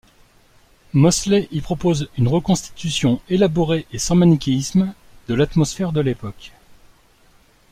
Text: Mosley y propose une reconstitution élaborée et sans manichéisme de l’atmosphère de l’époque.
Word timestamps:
Mosley 0.93 1.47
y 1.51 1.61
propose 1.61 2.09
une 2.17 2.27
reconstitution 2.27 3.21
élaborée 3.29 3.85
et 3.91 3.99
sans 3.99 4.15
manichéisme 4.15 4.95
de 5.27 5.35
l’atmosphère 5.35 5.91
de 5.91 6.01
l’époque. 6.01 6.53